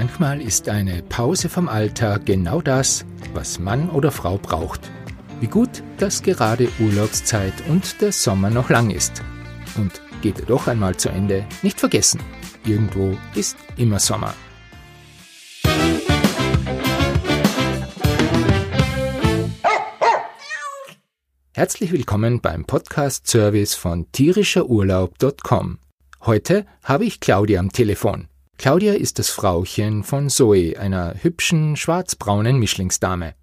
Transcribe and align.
Manchmal 0.00 0.40
ist 0.40 0.68
eine 0.68 1.02
Pause 1.02 1.48
vom 1.48 1.68
Alltag 1.68 2.24
genau 2.24 2.60
das, 2.60 3.04
was 3.34 3.58
Mann 3.58 3.90
oder 3.90 4.12
Frau 4.12 4.38
braucht. 4.38 4.92
Wie 5.40 5.48
gut, 5.48 5.82
dass 5.96 6.22
gerade 6.22 6.68
Urlaubszeit 6.78 7.52
und 7.68 8.00
der 8.00 8.12
Sommer 8.12 8.48
noch 8.48 8.70
lang 8.70 8.90
ist. 8.90 9.24
Und 9.76 10.00
geht 10.22 10.38
er 10.38 10.46
doch 10.46 10.68
einmal 10.68 10.96
zu 10.96 11.08
Ende, 11.08 11.44
nicht 11.62 11.80
vergessen, 11.80 12.20
irgendwo 12.64 13.18
ist 13.34 13.56
immer 13.76 13.98
Sommer. 13.98 14.34
Herzlich 21.54 21.90
willkommen 21.90 22.40
beim 22.40 22.64
Podcast-Service 22.66 23.74
von 23.74 24.06
tierischerurlaub.com. 24.12 25.80
Heute 26.24 26.66
habe 26.84 27.04
ich 27.04 27.18
Claudia 27.18 27.58
am 27.58 27.72
Telefon. 27.72 28.28
Claudia 28.58 28.94
ist 28.94 29.20
das 29.20 29.30
Frauchen 29.30 30.02
von 30.02 30.28
Zoe, 30.28 30.76
einer 30.76 31.14
hübschen 31.22 31.76
schwarzbraunen 31.76 32.58
Mischlingsdame. 32.58 33.36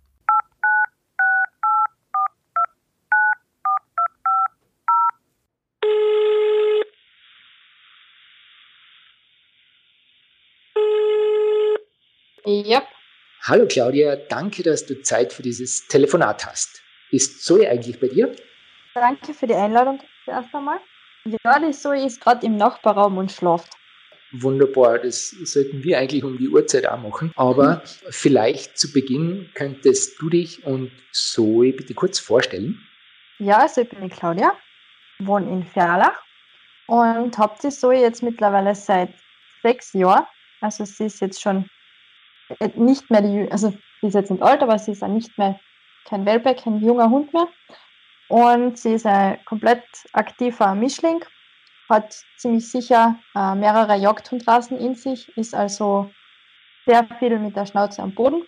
Ja. 12.44 12.84
Hallo 13.44 13.68
Claudia, 13.70 14.18
danke, 14.18 14.64
dass 14.64 14.86
du 14.86 15.02
Zeit 15.02 15.32
für 15.32 15.44
dieses 15.44 15.88
Telefonat 15.88 16.46
hast. 16.46 16.82
Ist 17.12 17.42
Zoe 17.42 17.70
eigentlich 17.70 18.02
bei 18.02 18.10
dir? 18.10 18.36
Danke 18.94 19.34
für 19.34 19.48
die 19.48 19.56
Einladung 19.56 20.02
erst 20.28 20.54
einmal. 20.54 20.82
Ja, 21.46 21.58
die 21.62 21.72
Zoe 21.72 22.06
ist 22.06 22.20
gerade 22.20 22.46
im 22.46 22.58
Nachbarraum 22.58 23.18
und 23.18 23.32
schlaft. 23.32 23.72
Wunderbar, 24.42 25.00
das 25.00 25.30
sollten 25.30 25.84
wir 25.84 26.00
eigentlich 26.00 26.24
um 26.24 26.38
die 26.38 26.50
Uhrzeit 26.50 26.88
auch 26.88 27.02
machen. 27.02 27.32
Aber 27.36 27.76
mhm. 27.76 27.82
vielleicht 28.10 28.78
zu 28.78 28.92
Beginn 28.92 29.50
könntest 29.54 30.22
du 30.22 30.30
dich 30.30 30.66
und 30.66 30.92
Zoe 31.12 31.74
bitte 31.74 31.94
kurz 31.94 32.20
vorstellen. 32.20 32.82
Ja, 33.40 33.60
also 33.60 33.82
ich 33.82 33.90
bin 33.90 34.02
die 34.02 34.10
Claudia, 34.10 34.54
wohne 35.20 35.52
in 35.52 35.64
Ferlach 35.64 36.22
und 36.88 37.38
habe 37.38 37.56
die 37.62 37.70
Zoe 37.70 37.96
jetzt 37.96 38.24
mittlerweile 38.24 38.76
seit 38.76 39.14
sechs 39.62 39.94
Jahren. 39.94 40.26
Also 40.62 40.86
sie 40.86 41.06
ist 41.06 41.20
jetzt 41.20 41.42
schon 41.42 41.70
äh, 42.60 42.70
nicht 42.76 43.10
mehr 43.10 43.22
die, 43.22 43.52
also 43.52 43.74
sie 44.02 44.08
ist 44.08 44.14
jetzt 44.14 44.32
nicht 44.32 44.44
alt, 44.44 44.62
aber 44.62 44.80
sie 44.80 44.92
ist 44.92 45.04
auch 45.04 45.08
nicht 45.08 45.38
mehr 45.38 45.60
kein 46.06 46.26
Welpe, 46.26 46.56
kein 46.56 46.80
junger 46.82 47.10
Hund 47.10 47.34
mehr. 47.34 47.48
Und 48.28 48.78
sie 48.78 48.94
ist 48.94 49.06
ein 49.06 49.44
komplett 49.46 49.84
aktiver 50.14 50.74
Mischling, 50.76 51.24
hat 51.90 52.16
ziemlich 52.38 52.70
sicher 52.70 53.20
äh, 53.36 53.56
mehrere 53.56 53.96
Jagdhundrassen 53.96 54.78
in 54.78 54.96
sich, 54.96 55.36
ist 55.38 55.54
also 55.54 56.12
sehr 56.86 57.08
viel 57.20 57.40
mit 57.40 57.56
der 57.56 57.66
Schnauze 57.66 58.02
am 58.02 58.14
Boden, 58.14 58.44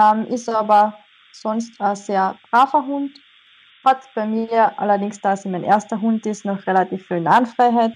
ähm, 0.00 0.26
ist 0.26 0.48
aber 0.48 0.98
sonst 1.32 1.80
ein 1.80 1.96
sehr 1.96 2.38
braver 2.50 2.86
Hund, 2.86 3.18
hat 3.84 4.08
bei 4.14 4.26
mir 4.26 4.78
allerdings, 4.78 5.20
da 5.20 5.36
sie 5.36 5.48
mein 5.48 5.64
erster 5.64 6.00
Hund 6.00 6.24
ist, 6.26 6.44
noch 6.44 6.66
relativ 6.66 7.06
viel 7.06 7.20
Nahenfreiheit. 7.20 7.92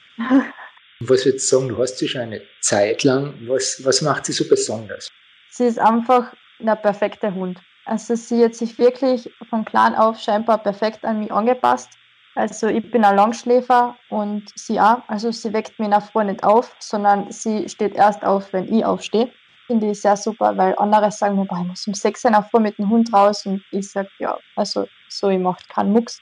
Was 1.00 1.26
würdest 1.26 1.52
du 1.52 1.56
sagen, 1.56 1.68
du 1.68 1.78
hast 1.78 1.98
sie 1.98 2.08
schon 2.08 2.22
eine 2.22 2.42
Zeit 2.60 3.04
lang, 3.04 3.34
was, 3.46 3.84
was 3.84 4.00
macht 4.00 4.24
sie 4.26 4.32
so 4.32 4.48
besonders? 4.48 5.08
Sie 5.50 5.64
ist 5.64 5.78
einfach 5.78 6.32
der 6.58 6.76
perfekte 6.76 7.34
Hund. 7.34 7.60
Also 7.84 8.14
sie 8.16 8.44
hat 8.44 8.54
sich 8.54 8.78
wirklich 8.78 9.30
von 9.48 9.64
klein 9.64 9.94
auf 9.94 10.18
scheinbar 10.18 10.58
perfekt 10.58 11.04
an 11.04 11.20
mich 11.20 11.30
angepasst. 11.30 11.90
Also 12.36 12.66
ich 12.66 12.90
bin 12.90 13.02
ein 13.02 13.16
Langschläfer 13.16 13.96
und 14.10 14.52
sie 14.54 14.78
auch. 14.78 14.98
Also 15.08 15.32
sie 15.32 15.54
weckt 15.54 15.78
mich 15.78 15.88
nach 15.88 16.12
vor 16.12 16.22
nicht 16.22 16.44
auf, 16.44 16.76
sondern 16.78 17.30
sie 17.30 17.66
steht 17.68 17.94
erst 17.94 18.24
auf, 18.24 18.52
wenn 18.52 18.72
ich 18.72 18.84
aufstehe. 18.84 19.32
Finde 19.66 19.90
ich 19.90 20.02
sehr 20.02 20.18
super, 20.18 20.56
weil 20.56 20.74
andere 20.76 21.10
sagen 21.10 21.36
mir, 21.36 21.44
ich 21.44 21.66
muss 21.66 21.86
um 21.86 21.94
6 21.94 22.26
Uhr 22.26 22.30
nach 22.30 22.48
vor 22.50 22.60
mit 22.60 22.78
dem 22.78 22.90
Hund 22.90 23.12
raus 23.12 23.46
und 23.46 23.64
ich 23.72 23.90
sage, 23.90 24.10
ja, 24.18 24.36
also 24.54 24.86
so, 25.08 25.30
ich 25.30 25.38
mache 25.38 25.64
keinen 25.68 25.92
Mucks. 25.92 26.20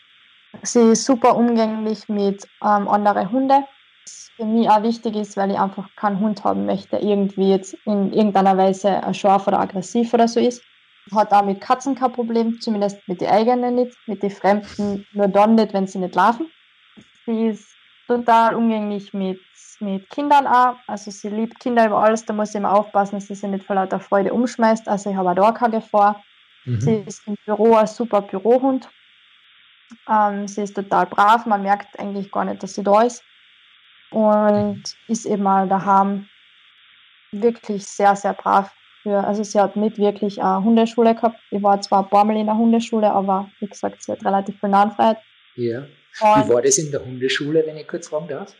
Sie 0.62 0.92
ist 0.92 1.04
super 1.04 1.36
umgänglich 1.36 2.08
mit 2.08 2.44
ähm, 2.62 2.86
anderen 2.86 3.30
Hunden. 3.32 3.64
Was 4.06 4.30
für 4.36 4.44
mich 4.44 4.70
auch 4.70 4.82
wichtig 4.82 5.16
ist, 5.16 5.36
weil 5.36 5.50
ich 5.50 5.58
einfach 5.58 5.88
keinen 5.96 6.20
Hund 6.20 6.44
haben 6.44 6.64
möchte, 6.64 6.96
irgendwie 6.96 7.50
jetzt 7.50 7.74
in 7.86 8.12
irgendeiner 8.12 8.56
Weise 8.56 9.00
scharf 9.12 9.48
oder 9.48 9.58
aggressiv 9.58 10.14
oder 10.14 10.28
so 10.28 10.38
ist 10.38 10.62
hat 11.12 11.32
auch 11.32 11.44
mit 11.44 11.60
Katzen 11.60 11.94
kein 11.94 12.12
Problem, 12.12 12.60
zumindest 12.60 13.06
mit 13.08 13.20
den 13.20 13.28
eigenen 13.28 13.74
nicht, 13.74 13.96
mit 14.06 14.22
den 14.22 14.30
Fremden 14.30 15.06
nur 15.12 15.28
dann 15.28 15.54
nicht, 15.54 15.72
wenn 15.72 15.86
sie 15.86 15.98
nicht 15.98 16.14
laufen. 16.14 16.50
Sie 17.26 17.48
ist 17.48 17.74
total 18.06 18.54
umgänglich 18.54 19.12
mit, 19.12 19.40
mit 19.80 20.08
Kindern 20.10 20.46
auch, 20.46 20.76
also 20.86 21.10
sie 21.10 21.28
liebt 21.28 21.58
Kinder 21.60 21.86
über 21.86 22.02
alles, 22.02 22.24
da 22.24 22.32
muss 22.32 22.50
ich 22.50 22.56
immer 22.56 22.72
aufpassen, 22.72 23.16
dass 23.16 23.26
sie 23.26 23.34
sich 23.34 23.48
nicht 23.48 23.64
vor 23.64 23.76
lauter 23.76 24.00
Freude 24.00 24.32
umschmeißt, 24.32 24.88
also 24.88 25.10
ich 25.10 25.16
habe 25.16 25.30
auch 25.30 25.34
da 25.34 25.52
keine 25.52 25.80
Gefahr. 25.80 26.22
Mhm. 26.64 26.80
Sie 26.80 26.94
ist 27.06 27.26
im 27.26 27.36
Büro 27.44 27.74
ein 27.74 27.86
super 27.86 28.22
Bürohund. 28.22 28.88
Ähm, 30.08 30.48
sie 30.48 30.62
ist 30.62 30.74
total 30.74 31.06
brav, 31.06 31.46
man 31.46 31.62
merkt 31.62 31.98
eigentlich 31.98 32.30
gar 32.30 32.44
nicht, 32.44 32.62
dass 32.62 32.74
sie 32.74 32.82
da 32.82 33.02
ist. 33.02 33.22
Und 34.10 34.82
ist 35.08 35.26
eben 35.26 35.42
mal 35.42 35.68
daheim 35.68 36.28
wirklich 37.32 37.86
sehr, 37.86 38.14
sehr 38.16 38.32
brav 38.32 38.72
für, 39.04 39.22
also 39.22 39.44
sie 39.44 39.60
hat 39.60 39.76
nicht 39.76 39.98
wirklich 39.98 40.42
eine 40.42 40.64
Hundeschule 40.64 41.14
gehabt. 41.14 41.38
Ich 41.50 41.62
war 41.62 41.80
zwar 41.80 42.02
ein 42.02 42.08
paar 42.08 42.24
Mal 42.24 42.36
in 42.36 42.46
der 42.46 42.56
Hundeschule, 42.56 43.12
aber 43.12 43.48
wie 43.60 43.68
gesagt, 43.68 44.02
sie 44.02 44.10
hat 44.10 44.24
relativ 44.24 44.58
viel 44.58 44.70
Nahenfreiheit. 44.70 45.18
Ja. 45.54 45.80
Und 45.80 46.48
wie 46.48 46.54
war 46.54 46.62
das 46.62 46.78
in 46.78 46.90
der 46.90 47.04
Hundeschule, 47.04 47.62
wenn 47.66 47.76
ich 47.76 47.86
kurz 47.86 48.08
fragen 48.08 48.28
darf? 48.28 48.54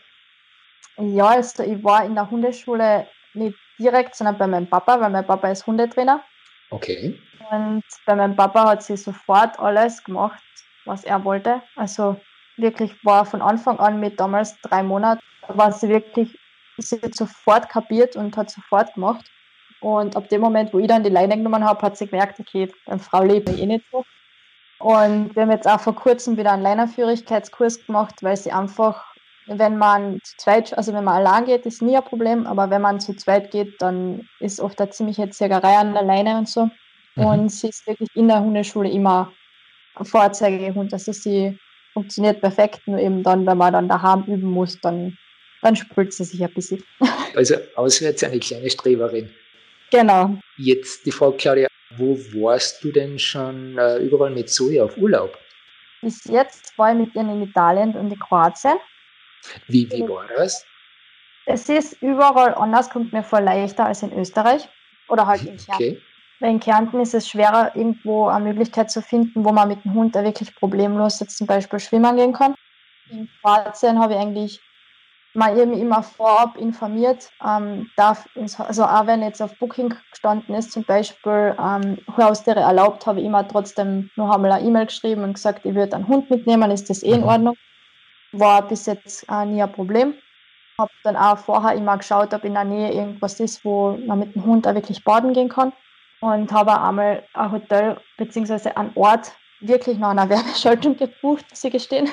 Ja, 0.97 1.27
also 1.27 1.63
ich 1.63 1.83
war 1.83 2.05
in 2.05 2.15
der 2.15 2.29
Hundeschule 2.29 3.07
nicht 3.33 3.57
direkt, 3.79 4.15
sondern 4.15 4.37
bei 4.37 4.47
meinem 4.47 4.67
Papa, 4.67 5.01
weil 5.01 5.09
mein 5.09 5.25
Papa 5.25 5.49
ist 5.49 5.65
Hundetrainer. 5.65 6.23
Okay. 6.69 7.19
Und 7.51 7.83
bei 8.05 8.15
meinem 8.15 8.35
Papa 8.35 8.69
hat 8.69 8.83
sie 8.83 8.97
sofort 8.97 9.59
alles 9.59 10.03
gemacht, 10.03 10.41
was 10.85 11.03
er 11.03 11.23
wollte. 11.25 11.61
Also 11.75 12.19
wirklich 12.57 12.93
war 13.03 13.25
von 13.25 13.41
Anfang 13.41 13.79
an 13.79 13.99
mit 13.99 14.19
damals 14.19 14.55
drei 14.61 14.83
Monaten, 14.83 15.21
war 15.47 15.71
sie 15.71 15.89
wirklich, 15.89 16.37
sie 16.77 17.01
hat 17.01 17.15
sofort 17.15 17.67
kapiert 17.67 18.15
und 18.15 18.37
hat 18.37 18.49
sofort 18.49 18.93
gemacht. 18.93 19.25
Und 19.85 20.15
ab 20.15 20.29
dem 20.29 20.41
Moment, 20.41 20.73
wo 20.73 20.79
ich 20.79 20.87
dann 20.87 21.03
die 21.03 21.11
Leine 21.11 21.37
genommen 21.37 21.63
habe, 21.63 21.79
hat 21.83 21.95
sie 21.95 22.07
gemerkt, 22.07 22.39
okay, 22.39 22.71
eine 22.87 22.97
Frau 22.97 23.23
lebt 23.23 23.49
eh 23.49 23.67
nicht 23.67 23.85
so. 23.91 24.03
Und 24.79 25.35
wir 25.35 25.43
haben 25.43 25.51
jetzt 25.51 25.67
auch 25.67 25.79
vor 25.79 25.93
kurzem 25.93 26.37
wieder 26.37 26.53
einen 26.53 26.63
Leinerführigkeitskurs 26.63 27.85
gemacht, 27.85 28.15
weil 28.23 28.35
sie 28.35 28.51
einfach, 28.51 29.05
wenn 29.45 29.77
man 29.77 30.19
zu 30.23 30.37
zweit, 30.37 30.75
also 30.75 30.91
wenn 30.91 31.03
man 31.03 31.23
allein 31.23 31.45
geht, 31.45 31.67
ist 31.67 31.83
nie 31.83 31.95
ein 31.95 32.03
Problem, 32.03 32.47
aber 32.47 32.71
wenn 32.71 32.81
man 32.81 32.99
zu 32.99 33.15
zweit 33.15 33.51
geht, 33.51 33.79
dann 33.79 34.27
ist 34.39 34.59
oft 34.59 34.81
eine 34.81 34.89
ziemliche 34.89 35.29
Zergerei 35.29 35.77
an 35.77 35.93
der 35.93 36.01
Leine 36.01 36.39
und 36.39 36.49
so. 36.49 36.67
Mhm. 37.13 37.25
Und 37.25 37.49
sie 37.49 37.69
ist 37.69 37.85
wirklich 37.85 38.09
in 38.15 38.27
der 38.27 38.39
Hundeschule 38.39 38.89
immer 38.89 39.31
ein 39.93 40.05
Vorzeigehund. 40.05 40.93
Also 40.93 41.11
sie 41.11 41.59
funktioniert 41.93 42.41
perfekt, 42.41 42.87
nur 42.87 42.97
eben 42.97 43.21
dann, 43.21 43.45
wenn 43.45 43.59
man 43.59 43.71
dann 43.71 43.87
daheim 43.87 44.23
üben 44.23 44.49
muss, 44.49 44.81
dann, 44.81 45.15
dann 45.61 45.75
spült 45.75 46.11
sie 46.11 46.23
sich 46.23 46.43
ein 46.43 46.51
bisschen. 46.55 46.83
Also 47.35 47.55
auswärts 47.75 48.23
eine 48.23 48.39
kleine 48.39 48.69
Streberin. 48.69 49.29
Genau. 49.91 50.37
Jetzt 50.57 51.05
die 51.05 51.11
Frage, 51.11 51.37
Claudia, 51.37 51.67
wo 51.97 52.17
warst 52.33 52.83
du 52.83 52.91
denn 52.91 53.17
schon 53.19 53.77
äh, 53.77 53.97
überall 53.97 54.31
mit 54.31 54.49
Zoe 54.49 54.83
auf 54.83 54.97
Urlaub? 54.97 55.37
Bis 56.01 56.23
jetzt 56.25 56.77
war 56.77 56.91
ich 56.91 56.97
mit 56.97 57.15
ihr 57.15 57.21
in 57.21 57.41
Italien 57.41 57.95
und 57.95 58.11
in 58.11 58.19
Kroatien. 58.19 58.77
Wie, 59.67 59.89
wie 59.91 60.01
war 60.07 60.27
das? 60.35 60.65
Es 61.45 61.69
ist 61.69 62.01
überall 62.01 62.55
anders, 62.55 62.89
kommt 62.89 63.13
mir 63.13 63.23
vor 63.23 63.41
leichter 63.41 63.85
als 63.85 64.01
in 64.01 64.11
Österreich 64.17 64.67
oder 65.07 65.27
halt 65.27 65.41
in 65.41 65.57
Kärnten. 65.57 65.73
Okay. 65.73 66.01
Weil 66.39 66.51
in 66.51 66.59
Kärnten 66.59 66.99
ist 66.99 67.13
es 67.13 67.29
schwerer, 67.29 67.75
irgendwo 67.75 68.27
eine 68.27 68.45
Möglichkeit 68.45 68.91
zu 68.91 69.01
finden, 69.01 69.45
wo 69.45 69.51
man 69.51 69.67
mit 69.67 69.83
dem 69.85 69.93
Hund 69.93 70.15
da 70.15 70.23
wirklich 70.23 70.53
problemlos 70.55 71.19
jetzt 71.19 71.37
zum 71.37 71.47
Beispiel 71.47 71.79
schwimmen 71.79 72.17
gehen 72.17 72.33
kann. 72.33 72.55
In 73.09 73.29
Kroatien 73.41 73.99
habe 73.99 74.13
ich 74.13 74.19
eigentlich 74.19 74.61
mal 75.35 75.57
irgendwie 75.57 75.81
immer 75.81 76.01
vorab 76.01 76.57
informiert, 76.57 77.29
ähm, 77.45 77.89
darf, 77.95 78.27
also 78.35 78.83
auch 78.83 79.05
wenn 79.05 79.21
jetzt 79.21 79.41
auf 79.41 79.57
Booking 79.59 79.93
gestanden 80.11 80.55
ist, 80.55 80.71
zum 80.71 80.83
Beispiel 80.83 81.55
ähm, 81.59 81.97
Haustiere 82.17 82.61
erlaubt, 82.61 83.05
habe 83.05 83.19
ich 83.19 83.25
immer 83.25 83.47
trotzdem 83.47 84.09
noch 84.15 84.33
einmal 84.33 84.53
eine 84.53 84.65
E-Mail 84.65 84.85
geschrieben 84.85 85.23
und 85.23 85.33
gesagt, 85.33 85.65
ich 85.65 85.75
würde 85.75 85.95
einen 85.95 86.07
Hund 86.07 86.29
mitnehmen, 86.29 86.71
ist 86.71 86.89
das 86.89 87.03
eh 87.03 87.11
in 87.11 87.21
mhm. 87.21 87.27
Ordnung. 87.27 87.57
War 88.31 88.61
bis 88.67 88.85
jetzt 88.85 89.25
äh, 89.29 89.45
nie 89.45 89.61
ein 89.61 89.71
Problem. 89.71 90.15
Habe 90.77 90.91
dann 91.03 91.15
auch 91.15 91.37
vorher 91.37 91.75
immer 91.75 91.97
geschaut, 91.97 92.33
ob 92.33 92.43
in 92.43 92.53
der 92.53 92.65
Nähe 92.65 92.93
irgendwas 92.93 93.39
ist, 93.39 93.63
wo 93.63 93.97
man 94.05 94.19
mit 94.19 94.35
dem 94.35 94.45
Hund 94.45 94.67
auch 94.67 94.73
wirklich 94.73 95.03
baden 95.03 95.33
gehen 95.33 95.49
kann. 95.49 95.73
Und 96.21 96.51
habe 96.51 96.71
auch 96.71 96.83
einmal 96.83 97.23
ein 97.33 97.51
Hotel 97.51 97.97
bzw. 98.17 98.69
einen 98.71 98.91
Ort 98.95 99.33
wirklich 99.59 99.97
nach 99.97 100.09
einer 100.09 100.29
Werbeschaltung 100.29 100.97
gebucht, 100.97 101.45
muss 101.49 101.63
ich 101.63 101.71
gestehen. 101.71 102.09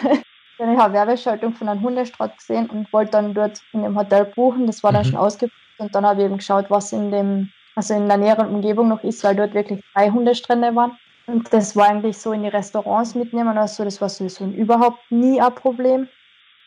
Dann 0.59 0.69
habe 0.69 0.79
ich 0.79 0.85
eine 0.85 0.93
Werbeschaltung 0.93 1.53
von 1.55 1.69
einem 1.69 1.83
Hundestrand 1.83 2.37
gesehen 2.37 2.69
und 2.71 2.93
wollte 2.93 3.13
dann 3.13 3.35
dort 3.35 3.61
in 3.73 3.83
dem 3.83 3.99
Hotel 3.99 4.25
buchen. 4.25 4.67
Das 4.67 4.83
war 4.83 4.93
dann 4.93 5.03
mhm. 5.03 5.11
schon 5.11 5.19
ausgebucht 5.19 5.57
und 5.79 5.95
dann 5.95 6.07
habe 6.07 6.21
ich 6.21 6.27
eben 6.27 6.37
geschaut, 6.37 6.67
was 6.69 6.93
in 6.93 7.11
dem, 7.11 7.51
also 7.75 7.95
in 7.95 8.09
der 8.09 8.19
näheren 8.19 8.49
Umgebung 8.49 8.89
noch 8.89 9.03
ist, 9.03 9.25
weil 9.25 9.37
dort 9.37 9.55
wirklich 9.55 9.83
drei 9.95 10.11
Hundestrände 10.11 10.75
waren. 10.75 10.99
Und 11.27 11.53
das 11.53 11.77
war 11.77 11.89
eigentlich 11.89 12.19
so 12.19 12.33
in 12.33 12.43
die 12.43 12.49
Restaurants 12.49 13.15
mitnehmen, 13.15 13.57
also 13.57 13.85
das 13.85 14.01
war 14.01 14.09
sowieso 14.09 14.45
überhaupt 14.45 15.11
nie 15.11 15.41
ein 15.41 15.55
Problem. 15.55 16.09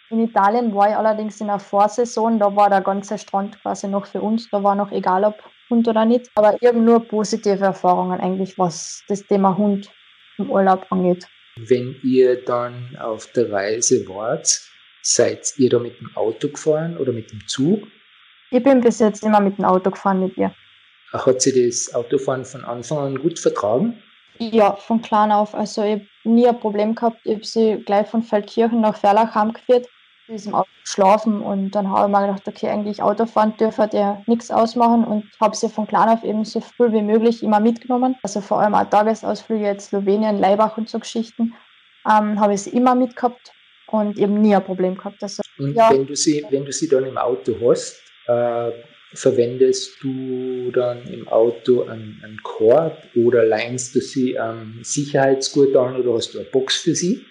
In 0.10 0.20
Italien 0.20 0.74
war 0.74 0.90
ich 0.90 0.96
allerdings 0.96 1.42
in 1.42 1.48
der 1.48 1.60
Vorsaison, 1.60 2.40
da 2.40 2.56
war 2.56 2.70
der 2.70 2.82
ganze 2.82 3.18
Strand 3.18 3.62
quasi 3.62 3.88
noch 3.88 4.06
für 4.06 4.22
uns, 4.22 4.50
da 4.50 4.64
war 4.64 4.76
noch 4.76 4.92
egal, 4.92 5.24
ob 5.24 5.42
Hund 5.70 5.88
oder 5.88 6.06
nicht. 6.06 6.30
Aber 6.36 6.54
habe 6.54 6.80
nur 6.80 7.06
positive 7.06 7.64
Erfahrungen 7.64 8.20
eigentlich, 8.20 8.58
was 8.58 9.04
das 9.08 9.24
Thema 9.24 9.58
Hund 9.58 9.92
im 10.38 10.50
Urlaub 10.50 10.86
angeht. 10.90 11.28
Wenn 11.58 11.96
ihr 12.04 12.44
dann 12.44 12.98
auf 13.00 13.28
der 13.28 13.50
Reise 13.50 14.06
wart, 14.10 14.62
seid 15.02 15.54
ihr 15.58 15.70
da 15.70 15.80
mit 15.80 15.98
dem 16.00 16.14
Auto 16.16 16.50
gefahren 16.50 16.98
oder 16.98 17.14
mit 17.14 17.32
dem 17.32 17.48
Zug? 17.48 17.88
Ich 18.52 18.62
bin 18.62 18.82
bis 18.82 19.00
jetzt 19.00 19.24
immer 19.24 19.40
mit 19.40 19.58
dem 19.58 19.64
Auto 19.64 19.90
gefahren 19.90 20.20
mit 20.20 20.38
ihr. 20.38 20.54
Hat 21.14 21.42
sie 21.42 21.66
das 21.66 21.96
Autofahren 21.96 22.44
von 22.44 22.66
Anfang 22.66 22.98
an 22.98 23.20
gut 23.20 23.40
vertragen? 23.40 24.02
Ja, 24.38 24.76
von 24.76 25.02
klein 25.02 25.32
auf. 25.32 25.56
Also 25.56 25.82
ich 25.84 25.92
habe 25.92 26.08
nie 26.26 26.46
ein 26.46 26.60
Problem 26.60 26.94
gehabt. 26.94 27.22
Ich 27.24 27.36
habe 27.36 27.46
sie 27.46 27.84
gleich 27.86 28.08
von 28.08 28.22
Feldkirchen 28.22 28.82
nach 28.82 28.98
Ferlach 28.98 29.34
heimgeführt 29.34 29.88
diesem 30.28 30.56
Auto 30.56 30.70
geschlafen 30.84 31.42
und 31.42 31.72
dann 31.72 31.90
habe 31.90 32.08
ich 32.08 32.18
mir 32.18 32.28
gedacht, 32.28 32.48
okay, 32.48 32.70
eigentlich 32.70 33.02
Autofahren 33.02 33.56
dürfte 33.58 33.90
ja 33.94 34.22
nichts 34.26 34.52
ausmachen 34.52 35.04
und 35.04 35.26
habe 35.40 35.56
sie 35.56 35.70
von 35.70 35.88
klein 35.88 36.10
auf 36.10 36.24
eben 36.24 36.46
so 36.46 36.62
früh 36.62 36.92
wie 36.92 37.02
möglich 37.02 37.44
immer 37.44 37.60
mitgenommen. 37.60 38.16
Also 38.24 38.42
vor 38.42 38.60
allem 38.60 38.74
auch 38.76 38.90
Tagesausflüge, 38.90 39.66
jetzt 39.66 39.90
Slowenien, 39.90 40.38
Leibach 40.38 40.78
und 40.78 40.90
so 40.90 41.00
Geschichten, 41.00 41.54
ähm, 42.06 42.40
habe 42.40 42.54
ich 42.54 42.64
sie 42.64 42.72
immer 42.72 42.96
mitgehabt 42.96 43.52
und 43.88 44.18
eben 44.18 44.42
nie 44.42 44.56
ein 44.56 44.64
Problem 44.64 44.98
gehabt. 44.98 45.22
Also, 45.22 45.42
und 45.58 45.76
ja. 45.76 45.92
wenn, 45.92 46.06
du 46.06 46.16
sie, 46.16 46.46
wenn 46.50 46.66
du 46.66 46.72
sie 46.72 46.88
dann 46.88 47.06
im 47.06 47.18
Auto 47.18 47.56
hast, 47.62 48.02
äh, 48.28 48.72
verwendest 49.14 50.02
du 50.02 50.72
dann 50.72 51.08
im 51.08 51.28
Auto 51.28 51.84
einen, 51.84 52.22
einen 52.24 52.42
Korb 52.44 52.98
oder 53.16 53.46
leinst 53.46 53.96
du 53.96 54.02
sie 54.02 54.38
am 54.38 54.80
Sicherheitsgurt 54.82 55.76
an 55.76 55.96
oder 55.96 56.16
hast 56.16 56.34
du 56.34 56.40
eine 56.40 56.48
Box 56.48 56.78
für 56.78 56.96
sie? 56.96 57.26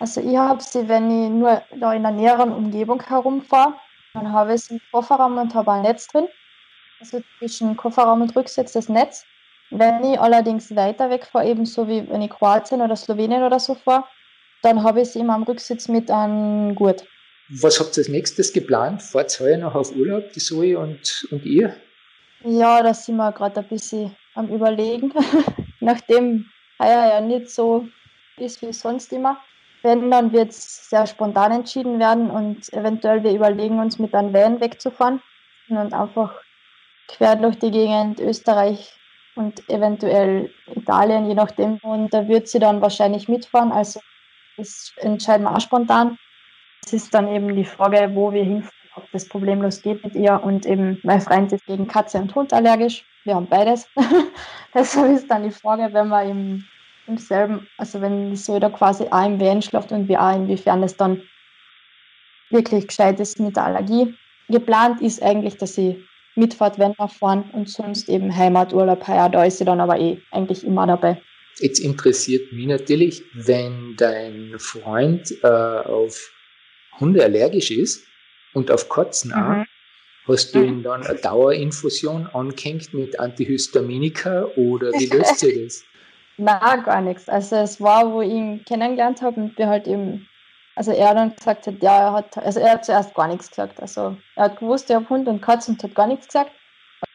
Also 0.00 0.20
ich 0.20 0.36
habe 0.36 0.62
sie, 0.62 0.88
wenn 0.88 1.10
ich 1.10 1.30
nur 1.30 1.62
da 1.76 1.92
in 1.92 2.02
der 2.02 2.12
näheren 2.12 2.52
Umgebung 2.52 3.02
herumfahre, 3.02 3.74
dann 4.14 4.32
habe 4.32 4.54
ich 4.54 4.62
sie 4.62 4.74
im 4.74 4.80
Kofferraum 4.92 5.38
und 5.38 5.54
habe 5.54 5.72
ein 5.72 5.82
Netz 5.82 6.06
drin. 6.08 6.28
Also 7.00 7.20
zwischen 7.38 7.76
Kofferraum 7.76 8.22
und 8.22 8.34
Rücksitz 8.34 8.72
das 8.72 8.88
Netz. 8.88 9.24
Wenn 9.70 10.02
ich 10.04 10.18
allerdings 10.18 10.74
weiter 10.74 11.10
weg 11.10 11.26
fahre, 11.26 11.46
ebenso 11.46 11.86
wie 11.88 12.08
wenn 12.08 12.22
ich 12.22 12.30
Kroatien 12.30 12.80
oder 12.80 12.96
Slowenien 12.96 13.42
oder 13.42 13.60
so 13.60 13.74
fahre, 13.74 14.04
dann 14.62 14.82
habe 14.82 15.02
ich 15.02 15.10
sie 15.10 15.20
immer 15.20 15.34
am 15.34 15.42
Rücksitz 15.42 15.88
mit 15.88 16.10
einem 16.10 16.74
Gurt. 16.74 17.06
Was 17.48 17.78
habt 17.78 17.96
ihr 17.96 18.02
als 18.02 18.08
nächstes 18.08 18.52
geplant? 18.52 19.02
Fahrt 19.02 19.38
ihr 19.40 19.58
noch 19.58 19.74
auf 19.74 19.94
Urlaub, 19.94 20.32
die 20.32 20.40
Zoe 20.40 20.78
und, 20.78 21.26
und 21.30 21.44
ihr? 21.44 21.76
Ja, 22.44 22.82
da 22.82 22.94
sind 22.94 23.16
wir 23.16 23.32
gerade 23.32 23.60
ein 23.60 23.68
bisschen 23.68 24.16
am 24.34 24.48
Überlegen. 24.48 25.12
Nachdem 25.80 26.46
heuer 26.80 27.08
ja 27.08 27.20
nicht 27.20 27.50
so 27.50 27.86
ist 28.36 28.62
wie 28.62 28.72
sonst 28.72 29.12
immer, 29.12 29.40
wenn, 29.88 30.10
dann 30.10 30.32
wird 30.32 30.50
es 30.50 30.90
sehr 30.90 31.06
spontan 31.06 31.50
entschieden 31.50 31.98
werden 31.98 32.30
und 32.30 32.70
eventuell 32.74 33.22
wir 33.24 33.32
überlegen 33.32 33.80
uns 33.80 33.98
mit 33.98 34.14
einem 34.14 34.34
Van 34.34 34.60
wegzufahren 34.60 35.22
und 35.70 35.94
einfach 35.94 36.34
quer 37.08 37.36
durch 37.36 37.58
die 37.58 37.70
Gegend 37.70 38.20
Österreich 38.20 38.94
und 39.34 39.66
eventuell 39.70 40.52
Italien, 40.74 41.26
je 41.26 41.34
nachdem. 41.34 41.78
Und 41.78 42.12
da 42.12 42.28
wird 42.28 42.48
sie 42.48 42.58
dann 42.58 42.82
wahrscheinlich 42.82 43.28
mitfahren. 43.28 43.72
Also 43.72 44.00
das 44.58 44.92
entscheiden 44.96 45.44
wir 45.44 45.56
auch 45.56 45.60
spontan. 45.60 46.18
Es 46.84 46.92
ist 46.92 47.14
dann 47.14 47.28
eben 47.28 47.56
die 47.56 47.64
Frage, 47.64 48.10
wo 48.14 48.32
wir 48.32 48.44
hinfahren, 48.44 48.90
ob 48.94 49.10
das 49.12 49.26
problemlos 49.26 49.80
geht 49.80 50.04
mit 50.04 50.14
ihr. 50.14 50.42
Und 50.42 50.66
eben 50.66 51.00
mein 51.02 51.22
Freund 51.22 51.50
ist 51.52 51.64
gegen 51.64 51.88
Katze 51.88 52.18
und 52.18 52.34
Hund 52.34 52.52
allergisch. 52.52 53.06
Wir 53.24 53.36
haben 53.36 53.46
beides. 53.46 53.88
Deshalb 54.74 55.12
ist 55.12 55.30
dann 55.30 55.44
die 55.44 55.50
Frage, 55.50 55.88
wenn 55.94 56.08
wir 56.08 56.24
im 56.24 56.64
im 57.08 57.18
selben, 57.18 57.66
also 57.76 58.00
wenn 58.00 58.36
so 58.36 58.58
da 58.58 58.68
quasi 58.68 59.04
auch 59.10 59.26
im 59.26 59.40
Van 59.40 59.62
schläft 59.62 59.92
und 59.92 60.08
wie 60.08 60.16
auch 60.16 60.34
inwiefern 60.34 60.82
es 60.82 60.96
dann 60.96 61.22
wirklich 62.50 62.88
gescheit 62.88 63.20
ist 63.20 63.40
mit 63.40 63.56
der 63.56 63.64
Allergie. 63.64 64.14
Geplant 64.48 65.00
ist 65.02 65.22
eigentlich, 65.22 65.56
dass 65.56 65.74
sie 65.74 66.04
mitfahrt, 66.34 66.78
wenn 66.78 66.94
wir 66.96 67.08
fahren 67.08 67.50
und 67.52 67.68
sonst 67.68 68.08
eben 68.08 68.34
Heimaturlaub 68.34 69.06
heuer, 69.06 69.28
da 69.28 69.44
ist 69.44 69.58
sie 69.58 69.64
dann 69.64 69.80
aber 69.80 69.98
eh 69.98 70.22
eigentlich 70.30 70.64
immer 70.64 70.86
dabei. 70.86 71.20
Jetzt 71.60 71.80
interessiert 71.80 72.52
mich 72.52 72.66
natürlich, 72.66 73.24
wenn 73.34 73.96
dein 73.96 74.54
Freund 74.58 75.32
äh, 75.42 75.46
auf 75.46 76.32
Hunde 77.00 77.24
allergisch 77.24 77.70
ist 77.70 78.06
und 78.54 78.70
auf 78.70 78.88
Katzen 78.88 79.32
auch, 79.32 79.56
mhm. 79.56 79.64
hast 80.26 80.54
du 80.54 80.62
ihm 80.62 80.82
dann 80.82 81.02
eine 81.02 81.18
Dauerinfusion 81.18 82.28
angehängt 82.28 82.94
mit 82.94 83.18
Antihistaminika 83.18 84.44
oder 84.56 84.92
wie 84.92 85.06
löst 85.06 85.40
sich 85.40 85.64
das? 85.64 85.84
Nein, 86.38 86.84
gar 86.84 87.00
nichts. 87.00 87.28
Also 87.28 87.56
es 87.56 87.80
war, 87.80 88.12
wo 88.12 88.22
ich 88.22 88.30
ihn 88.30 88.64
kennengelernt 88.64 89.22
habe 89.22 89.40
und 89.40 89.58
wir 89.58 89.68
halt 89.68 89.88
eben, 89.88 90.28
also 90.76 90.92
er 90.92 91.12
dann 91.12 91.34
gesagt 91.34 91.66
hat, 91.66 91.82
ja, 91.82 91.98
er 91.98 92.12
hat, 92.12 92.38
also 92.38 92.60
er 92.60 92.72
hat 92.74 92.84
zuerst 92.84 93.12
gar 93.14 93.26
nichts 93.26 93.50
gesagt. 93.50 93.80
Also 93.80 94.16
er 94.36 94.44
hat 94.44 94.60
gewusst, 94.60 94.88
ich 94.88 94.94
habe 94.94 95.08
Hund 95.08 95.26
und 95.26 95.42
Katze 95.42 95.72
und 95.72 95.82
hat 95.82 95.96
gar 95.96 96.06
nichts 96.06 96.28
gesagt 96.28 96.52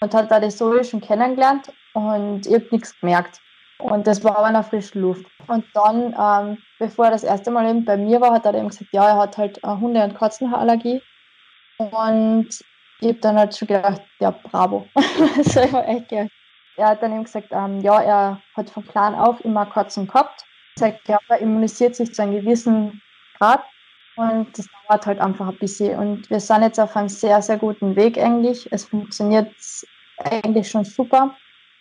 und 0.01 0.13
hat 0.13 0.29
da 0.29 0.41
die 0.41 0.49
Zoe 0.49 0.83
schon 0.83 0.99
kennengelernt 0.99 1.71
und 1.93 2.45
ich 2.45 2.53
habe 2.53 2.67
nichts 2.71 2.99
gemerkt. 2.99 3.39
Und 3.79 4.07
das 4.07 4.23
war 4.25 4.37
aber 4.37 4.47
in 4.47 4.53
der 4.53 4.63
frischen 4.63 5.01
Luft. 5.01 5.25
Und 5.47 5.65
dann, 5.73 6.15
ähm, 6.19 6.57
bevor 6.79 7.05
er 7.05 7.11
das 7.11 7.23
erste 7.23 7.49
Mal 7.51 7.69
eben 7.69 7.85
bei 7.85 7.97
mir 7.97 8.19
war, 8.19 8.33
hat 8.33 8.45
er 8.45 8.53
eben 8.55 8.69
gesagt, 8.69 8.91
ja, 8.91 9.07
er 9.07 9.17
hat 9.17 9.37
halt 9.37 9.61
Hunde- 9.63 10.03
und 10.03 10.15
Katzenhaarallergie. 10.15 11.01
Und 11.77 12.49
ich 12.99 13.07
habe 13.07 13.19
dann 13.19 13.37
halt 13.37 13.55
schon 13.57 13.67
gedacht, 13.67 14.01
ja, 14.19 14.31
bravo. 14.31 14.87
also 14.95 15.61
ich 15.61 15.73
war 15.73 15.87
echt 15.87 16.09
gedacht, 16.09 16.31
er 16.75 16.89
hat 16.89 17.03
dann 17.03 17.13
eben 17.13 17.23
gesagt, 17.23 17.49
ähm, 17.51 17.79
ja, 17.81 18.01
er 18.01 18.41
hat 18.55 18.69
von 18.69 18.85
klein 18.87 19.15
auf 19.15 19.43
immer 19.45 19.65
Katzen 19.65 20.07
gehabt. 20.07 20.45
Sein 20.75 20.97
Körper 21.05 21.37
immunisiert 21.37 21.95
sich 21.95 22.13
zu 22.13 22.23
einem 22.23 22.33
gewissen 22.33 23.01
Grad 23.37 23.63
und 24.15 24.57
das 24.57 24.67
dauert 24.87 25.05
halt 25.05 25.19
einfach 25.19 25.47
ein 25.47 25.57
bisschen. 25.57 25.97
Und 25.99 26.29
wir 26.29 26.39
sind 26.39 26.63
jetzt 26.63 26.79
auf 26.79 26.95
einem 26.95 27.09
sehr, 27.09 27.41
sehr 27.41 27.57
guten 27.57 27.95
Weg 27.95 28.17
eigentlich. 28.17 28.67
Es 28.71 28.85
funktioniert 28.85 29.53
eigentlich 30.17 30.69
schon 30.69 30.85
super. 30.85 31.35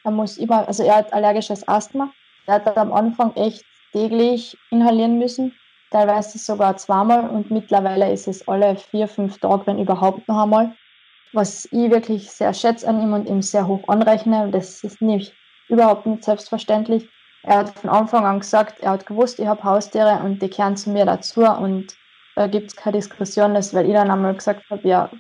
Er 0.05 0.11
muss 0.11 0.37
immer, 0.37 0.67
also 0.67 0.83
er 0.83 0.97
hat 0.97 1.13
allergisches 1.13 1.67
Asthma. 1.69 2.13
Er 2.47 2.55
hat 2.55 2.77
am 2.77 2.93
Anfang 2.93 3.35
echt 3.37 3.65
täglich 3.93 4.59
inhalieren 4.71 5.19
müssen, 5.19 5.55
teilweise 5.91 6.39
sogar 6.39 6.77
zweimal 6.77 7.29
und 7.29 7.51
mittlerweile 7.51 8.11
ist 8.11 8.27
es 8.27 8.47
alle 8.49 8.77
vier, 8.77 9.07
fünf 9.07 9.39
Tage, 9.39 9.67
wenn 9.67 9.79
überhaupt 9.79 10.27
noch 10.29 10.43
einmal 10.43 10.75
was 11.33 11.67
ich 11.67 11.91
wirklich 11.91 12.31
sehr 12.31 12.53
schätze 12.55 12.89
an 12.89 13.01
ihm 13.01 13.13
und 13.13 13.29
ihm 13.29 13.43
sehr 13.43 13.67
hoch 13.67 13.89
anrechne. 13.89 14.51
Das 14.51 14.83
ist 14.85 15.01
nicht 15.01 15.35
überhaupt 15.69 16.07
nicht 16.07 16.25
selbstverständlich. 16.25 17.09
Er 17.45 17.59
hat 17.59 17.79
von 17.79 17.91
Anfang 17.91 18.25
an 18.25 18.41
gesagt, 18.41 18.81
er 18.81 18.93
hat 18.93 19.07
gewusst, 19.07 19.41
ich 19.41 19.47
habe 19.47 19.65
Haustiere 19.65 20.21
und 20.25 20.41
die 20.41 20.49
kehren 20.49 20.77
zu 20.77 20.91
mir 20.91 21.05
dazu 21.05 21.43
und 21.43 21.97
da 22.37 22.47
gibt 22.47 22.69
es 22.69 22.77
keine 22.77 22.99
Diskussion, 22.99 23.55
das, 23.55 23.75
weil 23.75 23.87
ich 23.87 23.93
dann 23.93 24.11
einmal 24.11 24.35
gesagt 24.35 24.65
habe, 24.71 24.87
ja, 24.89 25.11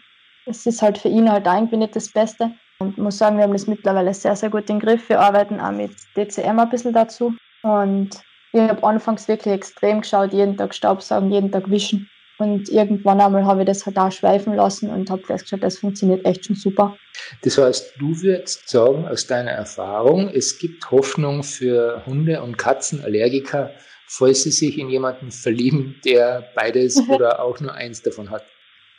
es 0.47 0.67
ist 0.67 0.83
halt 0.83 0.99
für 0.99 1.09
ihn 1.09 1.31
halt 1.31 1.47
irgendwie 1.47 1.77
nicht 1.77 1.97
das 1.97 2.11
Beste. 2.11 2.53
Und 2.81 2.99
muss 2.99 3.19
sagen, 3.19 3.37
wir 3.37 3.45
haben 3.45 3.53
das 3.53 3.67
mittlerweile 3.67 4.13
sehr, 4.13 4.35
sehr 4.35 4.51
gut 4.51 4.69
im 4.71 4.81
Griff. 4.81 5.09
Wir 5.09 5.21
arbeiten 5.21 5.61
auch 5.61 5.71
mit 5.71 5.93
DCM 6.17 6.59
ein 6.59 6.69
bisschen 6.69 6.93
dazu. 6.93 7.35
Und 7.63 8.11
ich 8.53 8.61
habe 8.61 8.83
anfangs 8.83 9.29
wirklich 9.29 9.55
extrem 9.55 10.01
geschaut, 10.01 10.33
jeden 10.33 10.57
Tag 10.57 10.75
Staubsaugen, 10.75 11.31
jeden 11.31 11.53
Tag 11.53 11.71
wischen. 11.71 12.09
Und 12.43 12.69
irgendwann 12.69 13.21
einmal 13.21 13.47
habe 13.47 13.61
ich 13.61 13.67
das 13.67 13.87
halt 13.87 13.97
auch 13.99 14.11
schweifen 14.11 14.55
lassen 14.55 14.91
und 14.91 15.09
habe 15.11 15.23
festgestellt, 15.23 15.63
das 15.63 15.79
funktioniert 15.79 16.27
echt 16.27 16.45
schon 16.47 16.57
super. 16.57 16.97
Das 17.43 17.57
heißt, 17.57 17.95
du 17.99 18.21
würdest 18.21 18.69
sagen, 18.69 19.07
aus 19.07 19.27
deiner 19.29 19.53
Erfahrung, 19.53 20.29
es 20.29 20.59
gibt 20.59 20.91
Hoffnung 20.91 21.45
für 21.45 22.05
Hunde- 22.05 22.43
und 22.43 22.59
Katzenallergiker, 22.59 23.71
falls 24.09 24.43
sie 24.43 24.51
sich 24.51 24.77
in 24.77 24.89
jemanden 24.89 25.31
verlieben, 25.31 26.01
der 26.05 26.51
beides 26.57 27.01
oder 27.09 27.45
auch 27.45 27.61
nur 27.61 27.75
eins 27.75 28.03
davon 28.03 28.31
hat. 28.31 28.45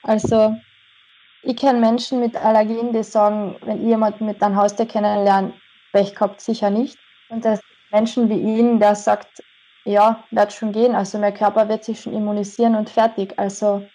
Also, 0.03 0.55
ich 1.41 1.57
kenne 1.57 1.79
Menschen 1.79 2.21
mit 2.21 2.37
Allergien, 2.37 2.93
die 2.93 3.03
sagen, 3.03 3.57
wenn 3.65 3.81
ihr 3.81 3.89
jemanden 3.89 4.25
mit 4.25 4.41
einem 4.41 4.55
Haustier 4.55 4.85
kennenlernt, 4.85 5.53
Pech 5.91 6.15
gehabt, 6.15 6.39
sicher 6.39 6.69
nicht. 6.69 6.97
Und 7.29 7.43
das 7.43 7.59
Menschen 7.91 8.29
wie 8.29 8.39
ihn, 8.39 8.79
der 8.79 8.95
sagt, 8.95 9.43
ja, 9.85 10.23
wird 10.31 10.53
schon 10.53 10.71
gehen. 10.71 10.95
Also 10.95 11.17
mein 11.17 11.33
Körper 11.33 11.69
wird 11.69 11.83
sich 11.83 12.01
schon 12.01 12.13
immunisieren 12.13 12.75
und 12.75 12.89
fertig. 12.89 13.33
Also 13.37 13.85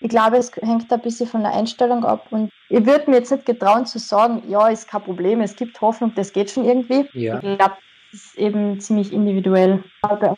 ich 0.00 0.08
glaube, 0.08 0.38
es 0.38 0.50
hängt 0.62 0.90
ein 0.92 1.00
bisschen 1.00 1.26
von 1.26 1.42
der 1.42 1.52
Einstellung 1.52 2.04
ab. 2.04 2.26
Und 2.30 2.50
ich 2.68 2.84
würde 2.86 3.10
mir 3.10 3.18
jetzt 3.18 3.30
nicht 3.30 3.44
getrauen 3.44 3.86
zu 3.86 3.98
sagen, 3.98 4.42
ja, 4.48 4.68
ist 4.68 4.88
kein 4.88 5.02
Problem, 5.02 5.40
es 5.40 5.56
gibt 5.56 5.80
Hoffnung, 5.80 6.12
das 6.14 6.32
geht 6.32 6.50
schon 6.50 6.64
irgendwie. 6.64 7.08
Ja. 7.12 7.36
Ich 7.36 7.58
glaube, 7.58 7.76
das 8.12 8.20
ist 8.20 8.38
eben 8.38 8.80
ziemlich 8.80 9.12
individuell. 9.12 9.82
Aber 10.02 10.36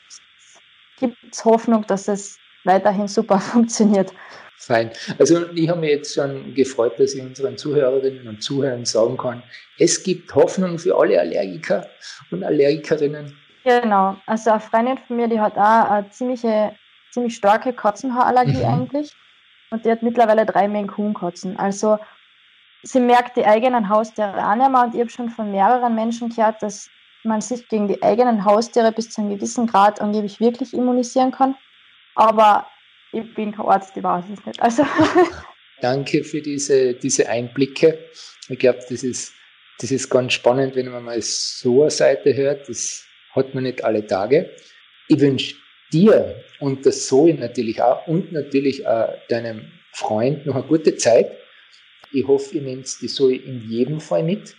gibt 0.98 1.16
es 1.30 1.44
Hoffnung, 1.44 1.86
dass 1.86 2.08
es 2.08 2.38
weiterhin 2.64 3.08
super 3.08 3.38
funktioniert. 3.40 4.12
Fein. 4.58 4.90
Also 5.18 5.44
ich 5.54 5.68
habe 5.68 5.80
mich 5.80 5.90
jetzt 5.90 6.14
schon 6.14 6.54
gefreut, 6.54 6.98
dass 6.98 7.14
ich 7.14 7.22
unseren 7.22 7.58
Zuhörerinnen 7.58 8.28
und 8.28 8.42
Zuhörern 8.42 8.84
sagen 8.84 9.16
kann, 9.16 9.42
es 9.78 10.02
gibt 10.04 10.32
Hoffnung 10.36 10.78
für 10.78 10.96
alle 10.96 11.18
Allergiker 11.18 11.88
und 12.30 12.44
Allergikerinnen. 12.44 13.36
Genau, 13.64 14.16
also 14.26 14.50
eine 14.50 14.60
Freundin 14.60 14.98
von 14.98 15.16
mir, 15.16 15.28
die 15.28 15.40
hat 15.40 15.56
auch 15.56 15.90
eine 15.90 16.10
ziemliche, 16.10 16.74
ziemlich 17.10 17.36
starke 17.36 17.72
Katzenhaarallergie 17.72 18.58
mhm. 18.58 18.64
eigentlich. 18.64 19.14
Und 19.70 19.84
die 19.84 19.90
hat 19.90 20.02
mittlerweile 20.02 20.44
drei 20.44 20.68
Maine-Coon-Katzen. 20.68 21.56
Also 21.56 21.98
sie 22.82 23.00
merkt 23.00 23.36
die 23.36 23.46
eigenen 23.46 23.88
Haustiere 23.88 24.36
auch 24.46 24.54
nicht 24.54 24.70
mehr. 24.70 24.82
Und 24.82 24.94
ich 24.94 25.00
habe 25.00 25.10
schon 25.10 25.30
von 25.30 25.50
mehreren 25.50 25.94
Menschen 25.94 26.28
gehört, 26.28 26.62
dass 26.62 26.90
man 27.24 27.40
sich 27.40 27.68
gegen 27.68 27.88
die 27.88 28.02
eigenen 28.02 28.44
Haustiere 28.44 28.92
bis 28.92 29.10
zu 29.10 29.20
einem 29.20 29.30
gewissen 29.30 29.66
Grad 29.66 30.00
angeblich 30.00 30.40
wirklich 30.40 30.74
immunisieren 30.74 31.30
kann. 31.30 31.54
Aber 32.14 32.66
ich 33.12 33.32
bin 33.34 33.52
kein 33.52 33.66
Arzt, 33.66 33.96
ich 33.96 34.02
weiß 34.02 34.24
es 34.32 34.44
nicht. 34.44 34.60
Also. 34.60 34.84
Danke 35.80 36.22
für 36.22 36.40
diese, 36.40 36.94
diese 36.94 37.28
Einblicke. 37.28 37.98
Ich 38.48 38.58
glaube, 38.58 38.80
das 38.88 39.02
ist, 39.02 39.32
das 39.78 39.90
ist 39.90 40.08
ganz 40.10 40.32
spannend, 40.32 40.76
wenn 40.76 40.88
man 40.88 41.04
mal 41.04 41.20
so 41.22 41.82
eine 41.82 41.90
Seite 41.90 42.34
hört. 42.34 42.68
Das 42.68 43.04
hat 43.32 43.54
man 43.54 43.64
nicht 43.64 43.84
alle 43.84 44.06
Tage. 44.06 44.50
Ich 45.08 45.20
wünsche 45.20 45.56
dir 45.92 46.36
und 46.60 46.84
der 46.84 46.92
Zoe 46.92 47.34
natürlich 47.34 47.82
auch 47.82 48.06
und 48.06 48.32
natürlich 48.32 48.86
auch 48.86 49.12
deinem 49.28 49.72
Freund 49.92 50.46
noch 50.46 50.54
eine 50.54 50.64
gute 50.64 50.96
Zeit. 50.96 51.30
Ich 52.12 52.26
hoffe, 52.26 52.56
ihr 52.56 52.62
nehmt 52.62 52.88
die 53.00 53.08
Zoe 53.08 53.36
in 53.36 53.68
jedem 53.68 54.00
Fall 54.00 54.22
mit. 54.22 54.54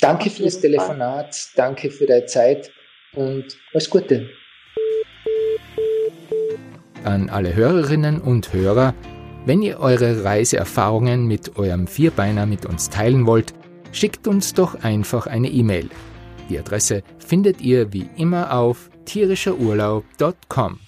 Danke 0.00 0.30
für 0.30 0.42
das 0.42 0.60
Telefonat, 0.60 1.34
Fall. 1.34 1.52
danke 1.56 1.90
für 1.90 2.06
deine 2.06 2.26
Zeit 2.26 2.70
und 3.14 3.56
alles 3.72 3.88
Gute. 3.88 4.28
An 7.04 7.30
alle 7.30 7.54
Hörerinnen 7.54 8.20
und 8.20 8.52
Hörer, 8.52 8.94
wenn 9.46 9.62
ihr 9.62 9.78
eure 9.78 10.24
Reiseerfahrungen 10.24 11.26
mit 11.26 11.56
eurem 11.56 11.86
Vierbeiner 11.86 12.46
mit 12.46 12.66
uns 12.66 12.90
teilen 12.90 13.26
wollt, 13.26 13.54
schickt 13.92 14.26
uns 14.26 14.54
doch 14.54 14.82
einfach 14.82 15.26
eine 15.26 15.48
E-Mail. 15.48 15.88
Die 16.48 16.58
Adresse 16.58 17.02
findet 17.18 17.60
ihr 17.60 17.92
wie 17.92 18.08
immer 18.16 18.52
auf 18.52 18.90
tierischerurlaub.com. 19.04 20.85